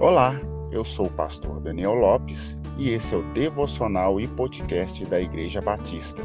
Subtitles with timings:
[0.00, 5.20] Olá, eu sou o pastor Daniel Lopes e esse é o devocional e podcast da
[5.20, 6.22] Igreja Batista.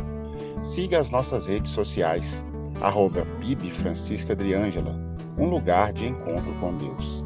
[0.61, 2.45] Siga as nossas redes sociais,
[2.81, 3.25] arroba
[3.71, 4.95] Francisca Adriângela,
[5.39, 7.25] um lugar de encontro com Deus.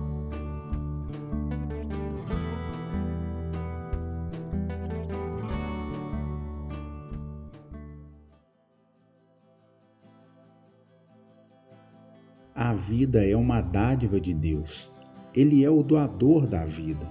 [12.55, 14.95] A vida é uma dádiva de Deus
[15.34, 17.08] ele é o doador da vida.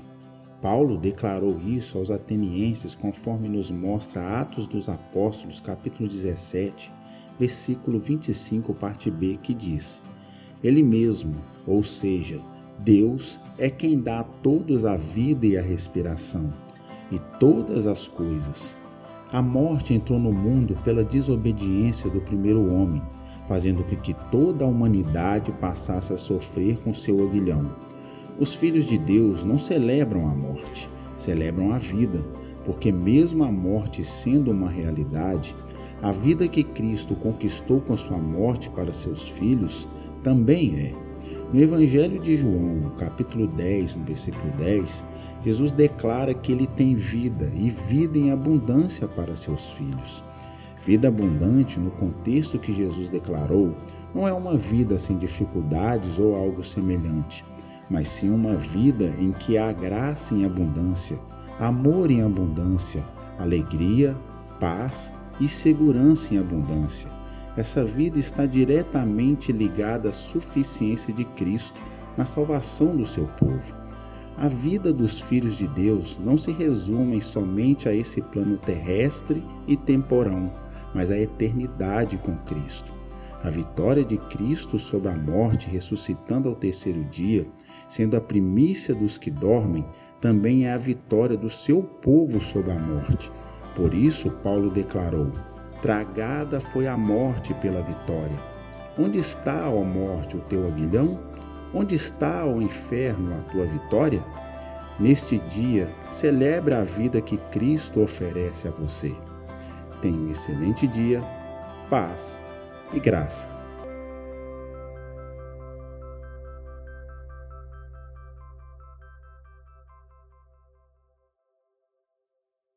[0.61, 6.93] Paulo declarou isso aos atenienses conforme nos mostra Atos dos Apóstolos, capítulo 17,
[7.39, 10.03] versículo 25, parte B, que diz:
[10.65, 11.35] Ele mesmo,
[11.67, 12.41] ou seja,
[12.79, 16.53] Deus, é quem dá a todos a vida e a respiração,
[17.13, 18.79] e todas as coisas.
[19.33, 23.03] A morte entrou no mundo pela desobediência do primeiro homem,
[23.47, 27.71] fazendo com que toda a humanidade passasse a sofrer com seu aguilhão.
[28.39, 32.23] Os filhos de Deus não celebram a morte, celebram a vida,
[32.67, 35.57] porque, mesmo a morte sendo uma realidade,
[36.03, 39.89] a vida que Cristo conquistou com sua morte para seus filhos
[40.23, 40.95] também é.
[41.51, 45.07] No Evangelho de João, no capítulo 10, no versículo 10,
[45.43, 50.23] Jesus declara que ele tem vida e vida em abundância para seus filhos.
[50.83, 53.75] Vida abundante, no contexto que Jesus declarou,
[54.15, 57.43] não é uma vida sem dificuldades ou algo semelhante
[57.89, 61.19] mas sim uma vida em que há graça em abundância,
[61.59, 63.05] amor em abundância,
[63.39, 64.17] alegria,
[64.59, 67.09] paz e segurança em abundância.
[67.57, 71.81] Essa vida está diretamente ligada à suficiência de Cristo
[72.17, 73.75] na salvação do seu povo.
[74.37, 79.77] A vida dos filhos de Deus não se resume somente a esse plano terrestre e
[79.77, 80.53] temporão,
[80.95, 82.93] mas à eternidade com Cristo.
[83.47, 87.47] A vitória de Cristo sobre a morte, ressuscitando ao terceiro dia,
[87.87, 89.87] sendo a primícia dos que dormem,
[90.21, 93.31] também é a vitória do seu povo sobre a morte.
[93.77, 95.31] Por isso, Paulo declarou:
[95.81, 98.37] Tragada foi a morte pela vitória.
[98.99, 101.17] Onde está, ó morte, o teu aguilhão?
[101.73, 104.25] Onde está, ó inferno, a tua vitória?
[104.99, 109.15] Neste dia, celebre a vida que Cristo oferece a você.
[110.03, 111.23] Tenha um excelente dia,
[111.89, 112.45] paz
[112.93, 113.56] e graça.